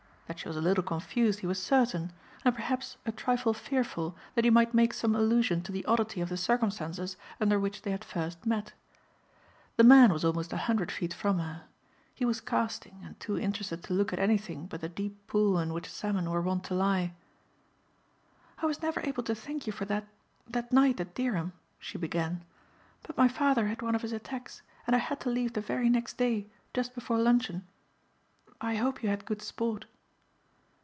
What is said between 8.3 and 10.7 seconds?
met. The man was almost